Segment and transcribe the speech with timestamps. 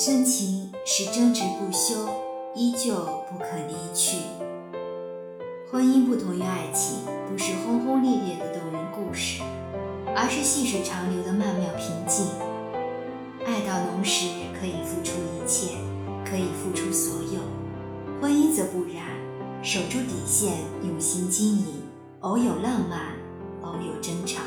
[0.00, 2.08] 深情是争执不休，
[2.54, 2.94] 依旧
[3.28, 4.18] 不可离去。
[5.72, 9.42] 婚姻不同于爱情，不是轰轰烈烈的动人故事，
[10.14, 12.26] 而是细水长流的曼妙平静。
[13.44, 14.28] 爱到浓时，
[14.60, 15.72] 可以付出一切，
[16.24, 17.40] 可以付出所有；
[18.22, 19.02] 婚姻则不然，
[19.64, 21.82] 守住底线，用心经营，
[22.20, 23.16] 偶有浪漫，
[23.62, 24.42] 偶有争吵。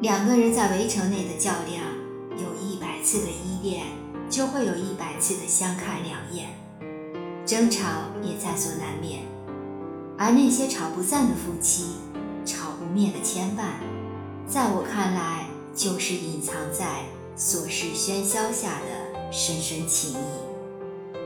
[0.00, 1.84] 两个人在围城内的较量，
[3.02, 3.86] 次的依恋，
[4.30, 6.48] 就会有一百次的相看两厌，
[7.44, 7.84] 争吵
[8.22, 9.20] 也在所难免。
[10.16, 11.96] 而那些吵不散的夫妻，
[12.44, 13.74] 吵不灭的牵绊，
[14.46, 17.02] 在我看来，就是隐藏在
[17.36, 21.18] 琐事喧嚣下的深深情谊。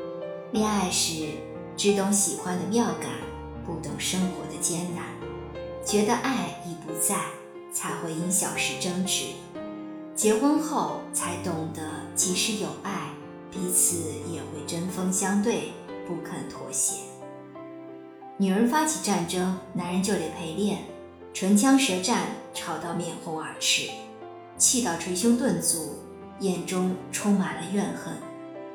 [0.52, 1.28] 恋爱时，
[1.76, 3.10] 只懂喜欢的妙感，
[3.66, 5.04] 不懂生活的艰难，
[5.84, 7.16] 觉得爱已不在。
[7.72, 9.24] 才会因小事争执，
[10.16, 11.82] 结婚后才懂得，
[12.14, 13.10] 即使有爱，
[13.50, 13.98] 彼此
[14.32, 15.72] 也会针锋相对，
[16.08, 17.02] 不肯妥协。
[18.38, 20.78] 女人发起战争，男人就得陪练，
[21.34, 23.90] 唇枪舌战，吵到面红耳赤，
[24.56, 25.98] 气到捶胸顿足，
[26.40, 28.14] 眼中充满了怨恨，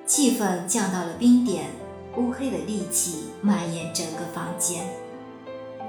[0.06, 1.72] 气氛降到了冰点，
[2.18, 4.88] 乌黑的戾气蔓延整个房间。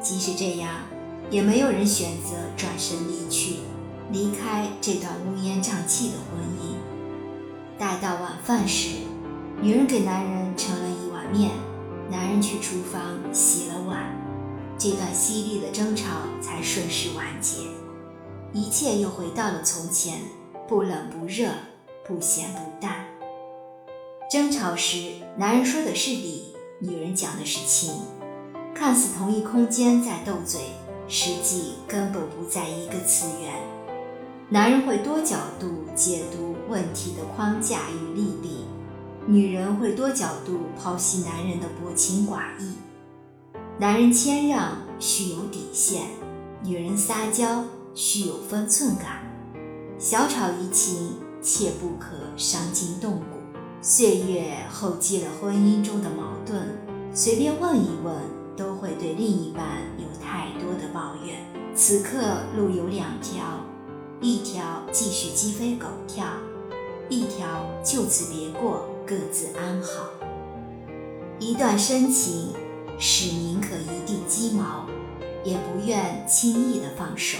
[0.00, 0.70] 即使这样。
[1.30, 3.60] 也没有人选择转身离去，
[4.12, 6.76] 离开这段乌烟瘴气的婚姻。
[7.78, 8.90] 待到晚饭时，
[9.62, 11.50] 女人给男人盛了一碗面，
[12.10, 14.14] 男人去厨房洗了碗，
[14.76, 16.08] 这段犀利的争吵
[16.42, 17.56] 才顺势完结，
[18.52, 20.18] 一切又回到了从前，
[20.68, 21.48] 不冷不热，
[22.06, 23.06] 不咸不淡。
[24.30, 27.94] 争吵时，男人说的是理，女人讲的是情，
[28.74, 30.60] 看似同一空间在斗嘴。
[31.08, 33.52] 实际根本不在一个次元。
[34.52, 38.66] 男人会多角度解读问题的框架与利弊，
[39.26, 42.74] 女人会多角度剖析男人的薄情寡义。
[43.78, 46.02] 男人谦让需有底线，
[46.62, 47.64] 女人撒娇
[47.94, 49.22] 需有分寸感。
[49.98, 53.24] 小吵怡情，切不可伤筋动骨。
[53.80, 56.60] 岁月厚积了婚姻中的矛盾，
[57.14, 58.14] 随便问一问。
[58.54, 59.64] 都会对另一半
[59.96, 61.42] 有太多的抱怨。
[61.74, 62.20] 此刻
[62.54, 63.42] 路有两条，
[64.22, 66.24] 一条继续鸡飞狗跳，
[67.08, 70.06] 一条就此别过，各自安好。
[71.40, 72.54] 一段深情
[73.00, 74.86] 是宁可一地鸡毛，
[75.42, 77.38] 也不愿轻易的放手。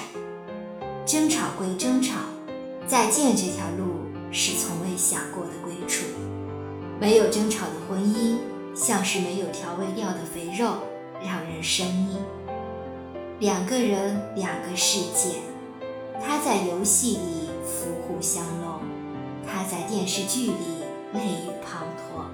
[1.07, 2.19] 争吵归争吵，
[2.89, 4.01] 再见这条路
[4.33, 6.05] 是从未想过的归处。
[7.01, 8.39] 没有争吵的婚姻，
[8.75, 10.79] 像是没有调味料的肥肉。
[11.25, 12.17] 让人生腻。
[13.39, 15.37] 两个人，两个世界。
[16.25, 18.81] 他在游戏里伏虎相龙，
[19.45, 20.55] 他在电视剧里
[21.13, 22.25] 泪雨滂沱。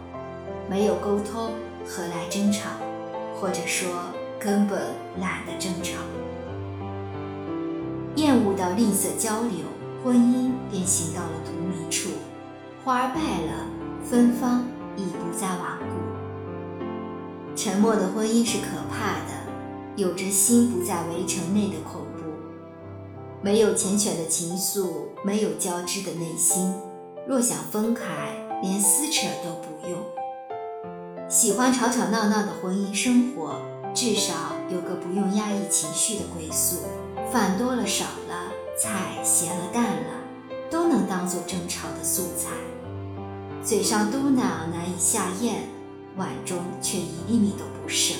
[0.68, 1.52] 没有沟通，
[1.86, 2.68] 何来争吵？
[3.34, 3.88] 或者说，
[4.38, 4.78] 根本
[5.18, 5.94] 懒得争吵。
[8.16, 9.64] 厌恶到吝啬交流，
[10.04, 12.10] 婚姻便行到了荼蘼处。
[12.84, 13.66] 花儿败了，
[14.04, 14.66] 芬芳
[14.96, 16.84] 已不再顽固。
[17.56, 19.32] 沉默的婚姻是可怕的，
[19.96, 22.17] 有着心不在围城内的恐惧。
[23.40, 24.88] 没有缱绻的情愫，
[25.22, 26.74] 没有交织的内心。
[27.26, 28.04] 若想分开，
[28.62, 29.98] 连撕扯都不用。
[31.28, 33.60] 喜欢吵吵闹闹的婚姻生活，
[33.94, 34.34] 至少
[34.68, 36.78] 有个不用压抑情绪的归宿。
[37.30, 40.10] 饭多了少了，菜咸了淡了，
[40.70, 42.50] 都能当做争吵的素材。
[43.62, 45.68] 嘴上嘟囔难以下咽。
[46.16, 48.16] 碗中却一粒米都不剩，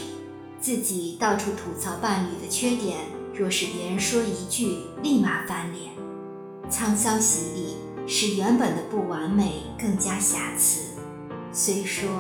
[0.61, 2.99] 自己到处吐槽伴侣的缺点，
[3.39, 5.93] 若是别人说一句，立马翻脸。
[6.69, 10.99] 沧桑洗礼，使原本的不完美更加瑕疵。
[11.53, 12.11] 虽说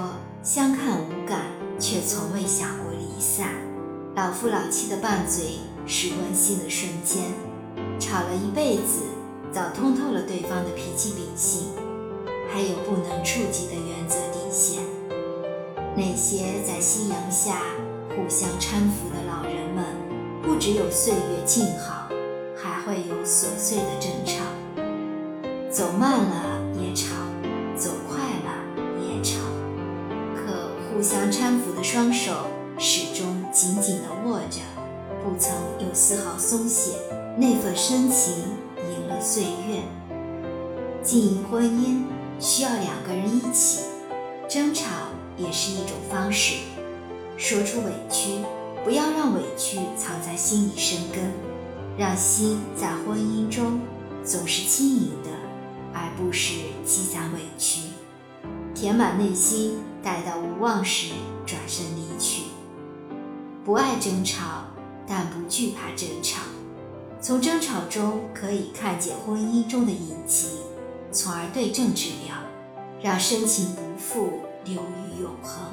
[0.45, 1.47] 相看无感，
[1.77, 3.49] 却从未想过离散。
[4.15, 5.59] 老夫老妻的拌嘴
[5.89, 7.25] 是温馨的瞬间，
[7.99, 9.03] 吵了一辈子，
[9.53, 11.71] 早通透了对方的脾气秉性，
[12.49, 14.85] 还有不能触及的原则底线。
[15.97, 17.61] 那些在夕阳下
[18.11, 19.18] 互相搀扶的，
[20.49, 22.09] 不只有岁月静好，
[22.56, 24.43] 还会有琐碎的争吵。
[25.71, 27.15] 走慢了也吵，
[27.77, 28.65] 走快了
[28.99, 29.41] 也吵，
[30.35, 32.33] 可互相搀扶的双手
[32.79, 34.62] 始终紧紧地握着，
[35.23, 35.55] 不曾
[35.87, 36.93] 有丝毫松懈。
[37.37, 38.33] 那份深情
[38.79, 39.83] 赢了岁月。
[41.03, 42.05] 经营婚姻
[42.41, 43.83] 需要两个人一起，
[44.49, 44.87] 争吵。
[45.37, 46.56] 也是一种方式，
[47.37, 48.41] 说出委屈，
[48.84, 51.32] 不要让委屈藏在心里生根，
[51.98, 53.80] 让心在婚姻中
[54.25, 55.30] 总是轻盈的，
[55.92, 56.54] 而不是
[56.84, 57.82] 积攒委屈，
[58.75, 61.12] 填满内心，待到无望时
[61.44, 62.44] 转身离去。
[63.64, 64.64] 不爱争吵，
[65.06, 66.40] 但不惧怕争吵。
[67.20, 70.60] 从争吵中可以看见婚姻中的隐疾，
[71.12, 72.36] 从而对症治疗，
[73.02, 75.64] 让深情不负流于永恒。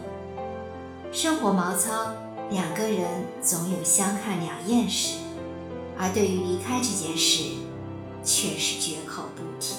[1.11, 2.13] 生活毛糙，
[2.51, 5.17] 两个人总有相看两厌时，
[5.97, 7.43] 而对于离开这件事，
[8.23, 9.75] 却是绝口不提。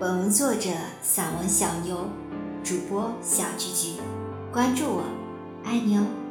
[0.00, 0.70] 本文作者
[1.02, 2.08] 散文小牛，
[2.64, 4.00] 主播小菊菊，
[4.52, 5.02] 关注我，
[5.64, 6.25] 爱你哦。